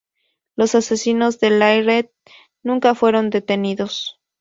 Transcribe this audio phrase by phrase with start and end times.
[0.55, 2.11] Los asesinos de Layret
[2.63, 4.19] nunca fueron detenidos.